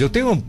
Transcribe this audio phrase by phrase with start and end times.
[0.00, 0.42] Eu tenho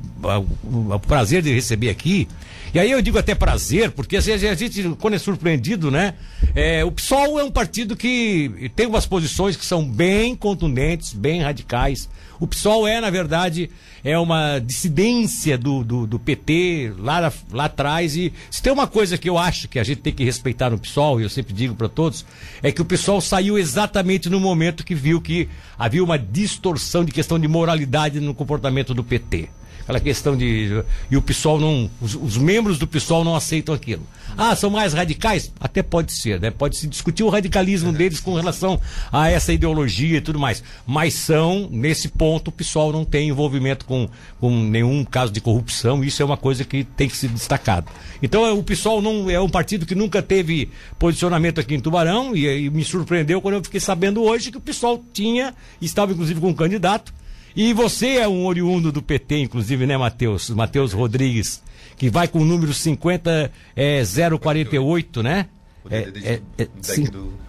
[0.64, 2.28] o prazer de receber aqui
[2.74, 6.16] e aí eu digo até prazer, porque assim, a gente, quando é surpreendido, né?
[6.56, 11.44] É, o PSOL é um partido que tem umas posições que são bem contundentes, bem
[11.44, 12.10] radicais.
[12.40, 13.70] O PSOL é, na verdade,
[14.04, 18.16] é uma dissidência do, do, do, PT lá, lá atrás.
[18.16, 20.80] E se tem uma coisa que eu acho que a gente tem que respeitar no
[20.80, 22.26] PSOL, e eu sempre digo para todos,
[22.64, 25.48] é que o PSOL saiu exatamente no momento que viu que
[25.78, 29.48] havia uma distorção de questão de moralidade no comportamento do PT
[29.82, 30.84] aquela questão de.
[31.10, 31.90] E o PSOL não.
[32.02, 34.04] Os, os, membros do PSOL não aceitam aquilo.
[34.38, 35.52] Ah, são mais radicais?
[35.60, 36.50] Até pode ser, né?
[36.50, 37.94] Pode se discutir o radicalismo é.
[37.94, 38.80] deles com relação
[39.12, 40.64] a essa ideologia e tudo mais.
[40.88, 44.10] Mas são, nesse ponto, o PSOL não tem envolvimento com,
[44.40, 46.04] com nenhum caso de corrupção.
[46.04, 47.92] Isso é uma coisa que tem que ser destacado.
[48.22, 52.66] Então, o PSOL não é um partido que nunca teve posicionamento aqui em Tubarão e,
[52.66, 56.50] e me surpreendeu quando eu fiquei sabendo hoje que o PSOL tinha, estava inclusive com
[56.50, 57.14] um candidato
[57.56, 60.50] e você é um oriundo do PT, inclusive, né, Matheus?
[60.50, 61.62] Matheus Rodrigues,
[61.98, 64.04] que vai com o número 50048, é,
[64.40, 65.48] 048, né?
[65.90, 66.68] É, é, é,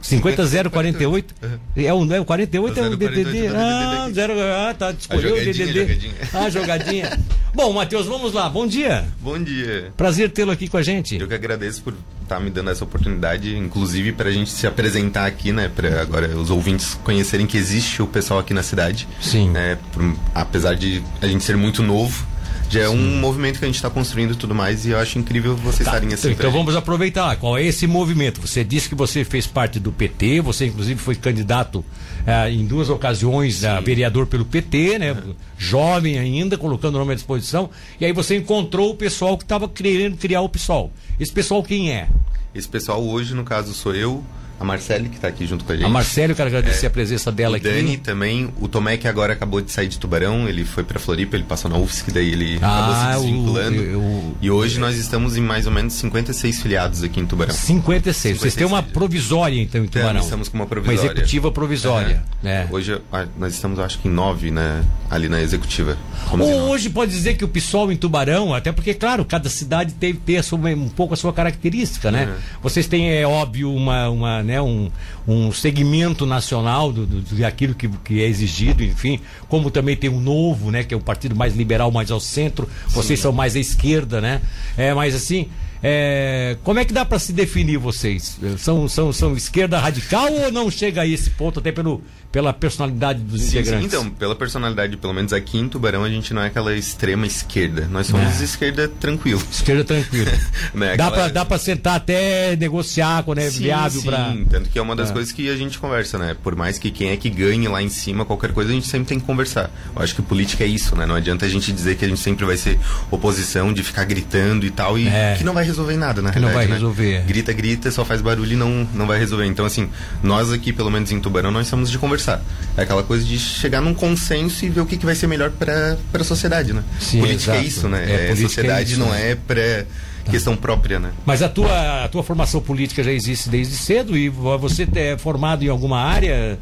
[0.02, 1.34] 50048?
[1.76, 3.48] É o, é o 48 é o DDD?
[3.48, 5.72] Ah, zero, ah, tá, escolheu o DDD.
[5.72, 6.14] Jogadinha.
[6.32, 7.18] Ah, jogadinha.
[7.54, 8.48] Bom, Matheus, vamos lá.
[8.48, 9.04] Bom dia.
[9.20, 9.92] Bom dia.
[9.96, 11.16] Prazer tê-lo aqui com a gente.
[11.18, 11.94] Eu que agradeço por
[12.34, 15.68] tá me dando essa oportunidade, inclusive para a gente se apresentar aqui, né?
[15.68, 19.06] Para agora os ouvintes conhecerem que existe o pessoal aqui na cidade.
[19.20, 19.50] Sim.
[19.50, 22.26] Né, por, apesar de a gente ser muito novo,
[22.70, 22.94] já é Sim.
[22.94, 25.84] um movimento que a gente está construindo e tudo mais, e eu acho incrível vocês
[25.84, 26.30] tá, estarem assim.
[26.30, 27.36] Então, então vamos aproveitar.
[27.36, 28.40] Qual é esse movimento?
[28.40, 31.84] Você disse que você fez parte do PT, você inclusive foi candidato
[32.26, 35.12] eh, em duas ocasiões a vereador pelo PT, né?
[35.12, 35.34] Uhum.
[35.56, 37.70] Jovem ainda, colocando o nome à disposição.
[38.00, 40.92] E aí você encontrou o pessoal que estava querendo criar o PSOL.
[41.18, 42.08] Esse pessoal quem é?
[42.54, 44.22] Esse pessoal hoje, no caso, sou eu,
[44.58, 45.84] a Marcele, que está aqui junto com a gente.
[45.84, 47.68] A Marcele, eu quero agradecer é, a presença dela o aqui.
[47.68, 48.52] Dani também.
[48.60, 51.70] O Tomé, que agora acabou de sair de Tubarão, ele foi para Floripa, ele passou
[51.70, 53.82] na UFSC, daí ele ah, acabou se desvinculando.
[53.82, 57.54] O, o, e hoje nós estamos em mais ou menos 56 filiados aqui em Tubarão.
[57.54, 58.14] 56.
[58.14, 60.14] 56 Vocês têm uma provisória, então, em Tubarão?
[60.14, 61.00] Nós estamos com uma provisória.
[61.00, 62.22] Uma executiva provisória.
[62.44, 62.66] É.
[62.70, 63.00] Hoje
[63.38, 64.84] nós estamos, acho que em nove, né?
[65.10, 65.96] Ali na executiva.
[66.30, 70.14] Ou hoje pode dizer que o PSOL em Tubarão, até porque, claro, cada cidade tem,
[70.14, 72.34] tem sua, um pouco a sua característica, né?
[72.62, 74.90] Vocês têm, é óbvio, uma, uma, né, um
[75.26, 79.18] um segmento nacional do, do, daquilo que, que é exigido, enfim,
[79.48, 82.68] como também tem um novo, né, que é o partido mais liberal, mais ao centro,
[82.88, 84.42] vocês são mais à esquerda, né?
[84.76, 85.48] É, mas assim,
[85.86, 88.38] é, como é que dá para se definir vocês?
[88.56, 92.02] São, são, são esquerda radical ou não chega a esse ponto até pelo,
[92.32, 93.90] pela personalidade dos sim, integrantes?
[93.90, 97.26] Sim, então, pela personalidade, pelo menos aqui em Tubarão, a gente não é aquela extrema
[97.26, 97.86] esquerda.
[97.90, 98.44] Nós somos é.
[98.44, 99.42] esquerda tranquilo.
[99.52, 100.30] Esquerda tranquilo.
[100.72, 100.96] né?
[100.96, 104.32] Dá para dá pra sentar até negociar quando é sim, viável para.
[104.32, 105.12] Sim, tanto que é uma das é.
[105.12, 106.34] coisas que a gente conversa, né?
[106.42, 109.06] Por mais que quem é que ganhe lá em cima, qualquer coisa, a gente sempre
[109.06, 109.70] tem que conversar.
[109.94, 111.04] Eu acho que política é isso, né?
[111.04, 112.78] Não adianta a gente dizer que a gente sempre vai ser
[113.10, 115.34] oposição, de ficar gritando e tal, e é.
[115.36, 116.52] que não vai resolver nada, na realidade.
[116.52, 116.74] Não vai né?
[116.74, 117.24] resolver.
[117.26, 119.44] Grita, grita, só faz barulho e não, não vai resolver.
[119.46, 119.90] Então, assim,
[120.22, 122.42] nós aqui, pelo menos em Tubarão, nós somos de conversar.
[122.76, 125.50] É aquela coisa de chegar num consenso e ver o que, que vai ser melhor
[125.50, 126.82] para a sociedade, né?
[126.98, 127.64] Sim, política é exato.
[127.64, 128.04] é isso, né?
[128.08, 129.32] É, é sociedade é isso, não né?
[129.32, 129.86] é para
[130.24, 130.30] tá.
[130.30, 131.10] questão própria, né?
[131.26, 135.64] Mas a tua, a tua formação política já existe desde cedo e você é formado
[135.64, 136.58] em alguma área?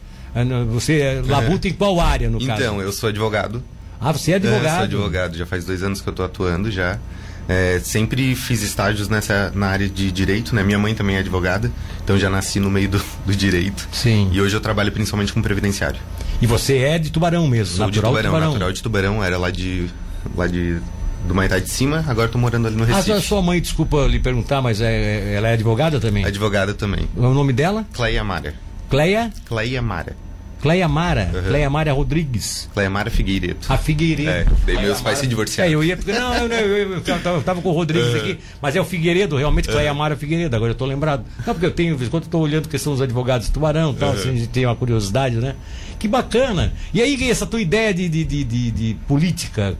[0.70, 2.62] Você labuta em qual área, no então, caso?
[2.62, 3.62] Então, eu sou advogado.
[4.00, 4.66] Ah, você é advogado?
[4.66, 5.36] É, sou advogado.
[5.36, 6.98] Já faz dois anos que eu estou atuando já.
[7.48, 10.62] É, sempre fiz estágios nessa na área de direito, né?
[10.62, 11.70] Minha mãe também é advogada,
[12.02, 13.88] então já nasci no meio do, do direito.
[13.92, 14.30] Sim.
[14.32, 16.00] E hoje eu trabalho principalmente com previdenciário.
[16.40, 17.76] E você é de Tubarão mesmo?
[17.76, 19.88] Sou natural de Tubarão, Tubarão, natural de Tubarão, era lá de
[20.36, 20.80] lá de
[21.26, 23.12] do Maitá de Cima, agora estou morando ali no Recife.
[23.12, 26.24] Ah, sua mãe, desculpa lhe perguntar, mas é, é, ela é advogada também?
[26.24, 27.08] Advogada também.
[27.16, 27.86] O nome dela?
[27.92, 28.54] Cleia Mara.
[28.90, 29.30] Cleia?
[29.46, 30.16] Cleia Mara.
[30.62, 31.42] Cleia Mara, uhum.
[31.42, 32.68] Cleia Mara Rodrigues.
[32.72, 33.58] Cleia Mara Figueiredo.
[33.68, 34.30] A Figueiredo.
[34.30, 35.68] É, daí meus pais se divorciaram.
[35.68, 35.98] É, eu ia.
[36.06, 39.68] Não, eu, eu, eu, eu, tava com o Rodrigues aqui, mas é o Figueiredo, realmente,
[39.68, 41.24] Cleia Mara Figueiredo, agora eu tô lembrado.
[41.44, 44.12] Não, porque eu tenho, quando eu tô olhando que são os advogados do Tubarão, tal,
[44.12, 45.56] assim, a gente tem uma curiosidade, né?
[46.02, 46.72] Que bacana.
[46.92, 49.78] E aí, essa tua ideia de, de, de, de, política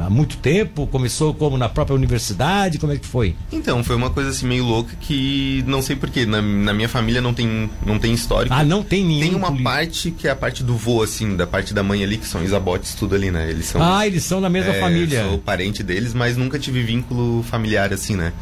[0.00, 0.88] há muito tempo?
[0.88, 2.80] Começou como na própria universidade?
[2.80, 3.36] Como é que foi?
[3.52, 6.26] Então, foi uma coisa assim meio louca que não sei porquê.
[6.26, 8.52] Na, na minha família não tem, não tem histórico.
[8.52, 9.20] Ah, não tem nenhum.
[9.20, 9.70] Tem uma político.
[9.70, 12.42] parte que é a parte do vô, assim, da parte da mãe ali, que são
[12.42, 13.48] isabotes, tudo ali, né?
[13.48, 13.80] Eles são.
[13.80, 15.28] Ah, eles são da mesma é, família.
[15.28, 18.32] Sou parente deles, mas nunca tive vínculo familiar, assim, né?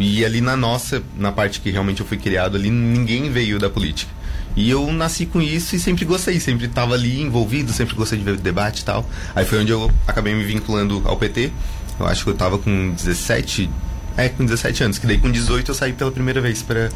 [0.00, 3.68] E ali na nossa, na parte que realmente eu fui criado ali, ninguém veio da
[3.68, 4.10] política.
[4.54, 8.24] E eu nasci com isso e sempre gostei, sempre estava ali envolvido, sempre gostei de
[8.24, 9.08] ver o debate e tal.
[9.34, 11.50] Aí foi onde eu acabei me vinculando ao PT.
[11.98, 13.70] Eu acho que eu estava com 17,
[14.16, 16.90] é, com 17 anos, que daí com 18 eu saí pela primeira vez para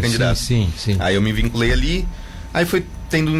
[0.00, 0.36] candidato.
[0.38, 0.96] Sim, sim, sim.
[1.00, 2.06] Aí eu me vinculei ali,
[2.52, 3.30] aí foi tendo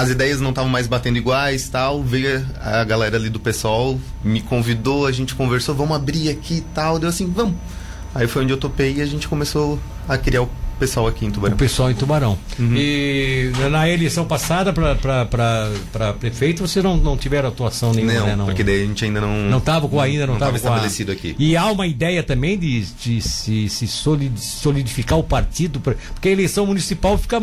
[0.00, 2.02] as ideias não estavam mais batendo iguais tal.
[2.02, 6.60] Veio a galera ali do pessoal, me convidou, a gente conversou, vamos abrir aqui e
[6.74, 6.98] tal.
[6.98, 7.54] Deu assim, vamos.
[8.14, 9.78] Aí foi onde eu topei e a gente começou
[10.08, 11.54] a criar o pessoal aqui em Tubarão.
[11.54, 12.38] O pessoal em Tubarão.
[12.58, 12.74] Uhum.
[12.74, 18.36] E na eleição passada para prefeito, você não, não tiveram atuação nenhuma, não, né?
[18.36, 19.36] Não, porque daí a gente ainda não.
[19.50, 21.14] Não estava com ainda, não estava estabelecido a...
[21.14, 21.36] aqui.
[21.38, 26.64] E há uma ideia também de, de se, se solidificar o partido, porque a eleição
[26.64, 27.40] municipal fica.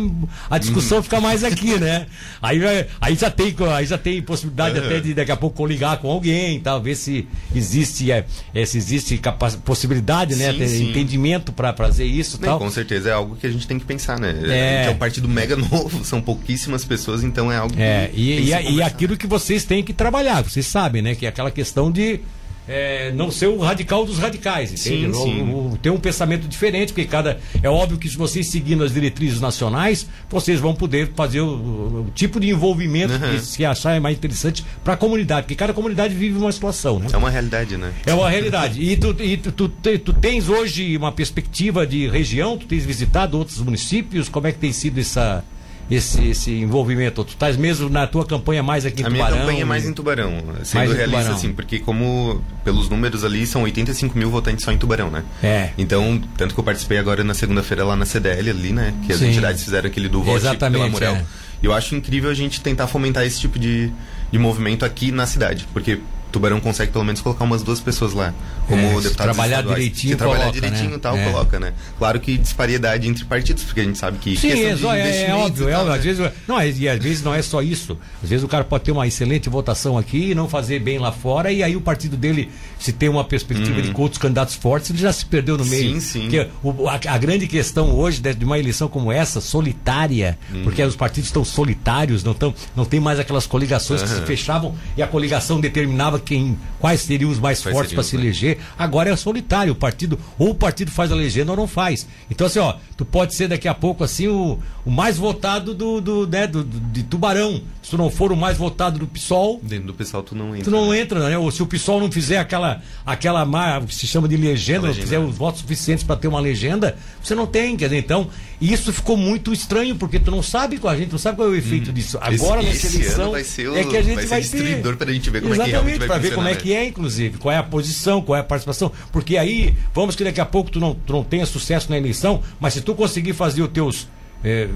[0.50, 1.04] A discussão uhum.
[1.04, 2.06] fica mais aqui, né?
[2.42, 2.60] Aí,
[3.00, 4.86] aí, já, tem, aí já tem possibilidade uhum.
[4.86, 8.24] até de daqui a pouco coligar com alguém, tal, ver se existe, é,
[8.66, 9.20] se existe
[9.64, 10.52] possibilidade, né?
[10.52, 10.90] Sim, sim.
[10.90, 12.38] Entendimento para fazer isso.
[12.40, 12.58] Não, tal.
[12.58, 14.34] Com certeza é algo que a gente tem que pensar, né?
[14.46, 18.20] É, é um partido mega novo, são pouquíssimas pessoas, então é algo é, que.
[18.20, 21.14] E, e, e aquilo que vocês têm que trabalhar, vocês sabem, né?
[21.14, 22.20] Que é aquela questão de
[22.68, 25.16] é, não ser o radical dos radicais, entende?
[25.16, 25.42] Sim, sim.
[25.42, 27.38] O, o, ter um pensamento diferente, porque cada.
[27.62, 32.10] É óbvio que se vocês seguindo as diretrizes nacionais, vocês vão poder fazer o, o,
[32.14, 33.30] tipo de envolvimento uhum.
[33.30, 36.98] que se achar é mais interessante para a comunidade, porque cada comunidade vive uma situação,
[36.98, 37.06] né?
[37.12, 37.92] É uma realidade, né?
[38.04, 38.82] É uma realidade.
[38.82, 43.38] E tu, e tu, tu, tu tens hoje uma perspectiva de região, tu tens visitado
[43.38, 45.42] outros municípios, como é que tem sido essa
[45.90, 47.24] esse, esse envolvimento?
[47.24, 49.26] Tu estás mesmo na tua campanha mais aqui em a Tubarão?
[49.26, 51.36] A minha campanha é mais em Tubarão, sendo mais realista Tubarão.
[51.36, 55.24] assim, porque como pelos números ali são 85 mil votantes só em Tubarão, né?
[55.42, 55.70] É.
[55.78, 58.94] Então, tanto que eu participei agora na segunda-feira lá na CDL ali, né?
[59.06, 59.28] Que as Sim.
[59.28, 61.14] entidades fizeram aquele do voto Exatamente, pela Morel.
[61.16, 61.24] É.
[61.62, 63.92] Eu acho incrível a gente tentar fomentar esse tipo de,
[64.30, 66.00] de movimento aqui na cidade, porque
[66.30, 68.34] Tubarão consegue pelo menos colocar umas duas pessoas lá,
[68.66, 69.78] como é, deputados trabalhar estaduais.
[69.78, 70.98] direitinho, se trabalhar coloca, direitinho né?
[70.98, 71.24] tal, é.
[71.24, 71.72] coloca, né?
[71.98, 75.68] Claro que disparidade entre partidos, porque a gente sabe que Sim, é, é, é, óbvio,
[75.68, 75.92] é óbvio.
[75.92, 77.98] Às vezes, não, e às vezes não é só isso.
[78.22, 81.12] Às vezes o cara pode ter uma excelente votação aqui e não fazer bem lá
[81.12, 83.82] fora, e aí o partido dele, se tem uma perspectiva uhum.
[83.82, 85.94] de com outros candidatos fortes, ele já se perdeu no meio.
[85.94, 86.20] Sim, sim.
[86.22, 90.62] Porque o, a, a, grande questão hoje de, de, uma eleição como essa, solitária, uhum.
[90.64, 94.08] porque os partidos estão solitários, não, tão, não tem mais aquelas coligações uhum.
[94.08, 97.94] que se fechavam e a coligação determinava quem quais quais seriam os mais Quais fortes
[97.94, 98.22] para se né?
[98.22, 98.58] eleger.
[98.78, 102.06] Agora é solitário, o partido, ou o partido faz a legenda ou não faz.
[102.30, 106.00] Então, assim, ó, tu pode ser daqui a pouco assim o, o mais votado do,
[106.00, 107.62] do, né, do, do, de Tubarão.
[107.88, 109.58] Se tu não for o mais votado do PSOL.
[109.62, 110.64] Dentro do PSOL tu não entra.
[110.64, 111.00] Tu não né?
[111.00, 111.38] entra, né?
[111.38, 113.46] Ou se o PSOL não fizer aquela, aquela
[113.80, 116.98] que se chama de legenda, legenda, não fizer os votos suficientes para ter uma legenda,
[117.22, 117.78] você não tem.
[117.78, 118.28] Quer dizer, então,
[118.60, 121.52] isso ficou muito estranho, porque tu não sabe com a gente, não sabe qual é
[121.52, 121.94] o efeito hum.
[121.94, 122.18] disso.
[122.20, 123.30] Agora esse, nessa eleição.
[123.30, 123.36] O,
[123.78, 124.96] é que a gente vai, vai ter.
[124.98, 126.74] para a gente ver como Exatamente, é que realmente vai para ver como é que
[126.74, 128.92] é, inclusive, qual é a posição, qual é a participação.
[129.10, 132.42] Porque aí, vamos que daqui a pouco tu não, tu não tenha sucesso na eleição,
[132.60, 134.08] mas se tu conseguir fazer os teus
[134.44, 134.68] é,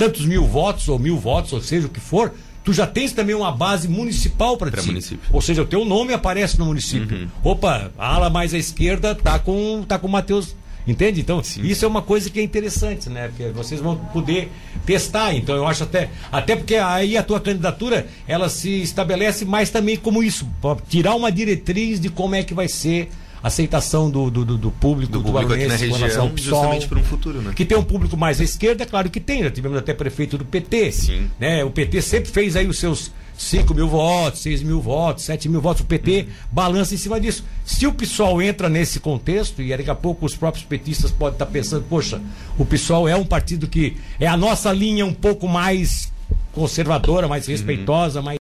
[0.00, 2.32] tantos mil votos, ou mil votos, ou seja, o que for,
[2.64, 4.86] tu já tens também uma base municipal para ti.
[4.86, 5.20] Município.
[5.32, 7.16] Ou seja, o teu nome aparece no município.
[7.16, 7.28] Uhum.
[7.42, 10.54] Opa, a ala mais à esquerda tá com tá com o Matheus
[10.86, 11.20] Entende?
[11.20, 11.62] Então, Sim.
[11.62, 13.28] isso é uma coisa que é interessante, né?
[13.28, 14.50] Porque vocês vão poder
[14.86, 15.34] testar.
[15.34, 16.10] Então, eu acho até.
[16.32, 20.48] Até porque aí a tua candidatura ela se estabelece mais também como isso.
[20.88, 23.10] Tirar uma diretriz de como é que vai ser
[23.42, 27.04] aceitação do, do, do público do, do público aqui na região, PSOL, justamente para um
[27.04, 27.52] futuro, né?
[27.54, 30.44] Que tem um público mais à esquerda, claro que tem, já tivemos até prefeito do
[30.44, 30.92] PT.
[30.92, 31.30] Sim.
[31.38, 31.64] Né?
[31.64, 33.10] O PT sempre fez aí os seus
[33.40, 36.26] 5 mil votos, 6 mil votos, 7 mil votos, o PT uhum.
[36.52, 37.42] balança em cima disso.
[37.64, 41.46] Se o PSOL entra nesse contexto, e daqui a pouco os próprios petistas podem estar
[41.46, 42.20] pensando, poxa,
[42.58, 46.12] o PSOL é um partido que é a nossa linha um pouco mais
[46.52, 47.52] conservadora, mais uhum.
[47.52, 48.26] respeitosa, uhum.
[48.26, 48.38] mais,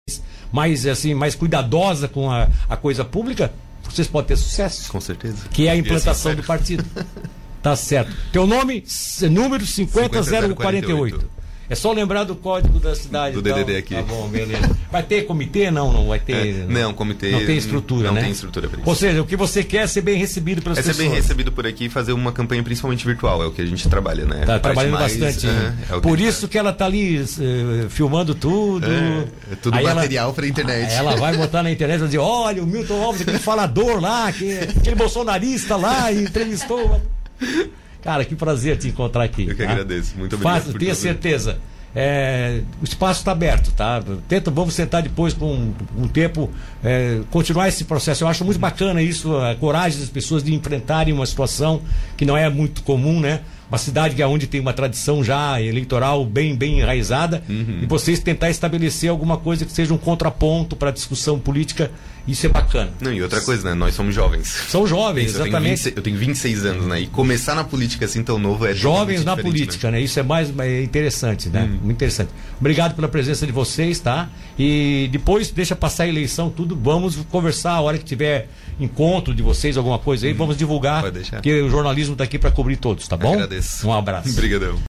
[0.51, 3.53] mais, assim, mais cuidadosa com a, a coisa pública,
[3.93, 4.91] vocês podem ter sucesso.
[4.91, 5.47] Com certeza.
[5.51, 6.85] Que é a implantação do partido.
[7.61, 8.15] tá certo.
[8.31, 8.83] Teu nome,
[9.29, 11.38] número 50048.
[11.69, 13.35] É só lembrar do código da cidade.
[13.35, 13.93] Do DDD aqui.
[13.93, 14.75] Tá bom, beleza.
[14.91, 15.69] Vai ter comitê?
[15.69, 16.61] Não, não vai ter.
[16.61, 17.29] É, não, comitê.
[17.31, 18.21] Não tem estrutura, não né?
[18.21, 18.89] Não tem estrutura para isso.
[18.89, 20.97] Ou seja, o que você quer é ser bem recebido pelas é pessoas.
[20.97, 23.61] É ser bem recebido por aqui e fazer uma campanha principalmente virtual, é o que
[23.61, 24.45] a gente trabalha, né?
[24.45, 25.47] Tá trabalhando mais, bastante.
[25.47, 28.87] É, é por isso que ela tá ali uh, filmando tudo.
[28.87, 30.91] É, é tudo Aí material para internet.
[30.91, 34.57] Ela vai botar na internet e dizer: olha, o Milton Alves, aquele falador lá, que,
[34.57, 36.99] aquele bolsonarista lá, e entrevistou.
[38.01, 39.43] Cara, que prazer te encontrar aqui.
[39.47, 39.71] Eu que tá?
[39.71, 40.17] agradeço.
[40.17, 40.63] Muito obrigado.
[40.63, 41.59] Faz, tenha certeza.
[41.95, 44.01] É, o espaço está aberto, tá?
[44.27, 46.49] Tenta, vamos sentar depois com um, um tempo,
[46.83, 48.23] é, continuar esse processo.
[48.23, 51.81] Eu acho muito bacana isso, a coragem das pessoas de enfrentarem uma situação
[52.15, 53.41] que não é muito comum, né?
[53.67, 57.79] Uma cidade que é onde tem uma tradição já eleitoral bem, bem enraizada, uhum.
[57.83, 61.91] e vocês tentar estabelecer alguma coisa que seja um contraponto para a discussão política
[62.27, 62.91] isso é bacana.
[63.01, 63.73] Não, e outra coisa, né?
[63.73, 64.47] Nós somos jovens.
[64.47, 65.87] São jovens, Isso, exatamente.
[65.87, 67.01] Eu tenho, 26, eu tenho 26 anos, né?
[67.01, 69.97] E começar na política assim tão novo é Jovens na política, né?
[69.97, 70.03] né?
[70.03, 71.63] Isso é mais é interessante, né?
[71.63, 71.79] Hum.
[71.83, 72.29] Muito interessante.
[72.59, 74.29] Obrigado pela presença de vocês, tá?
[74.57, 76.75] E depois deixa passar a eleição, tudo.
[76.75, 78.49] Vamos conversar a hora que tiver
[78.79, 80.37] encontro de vocês, alguma coisa aí, hum.
[80.37, 81.01] vamos divulgar.
[81.01, 81.37] Pode deixar.
[81.37, 83.33] Porque o jornalismo está aqui para cobrir todos, tá bom?
[83.33, 83.87] Agradeço.
[83.87, 84.29] Um abraço.
[84.37, 84.75] Obrigadão.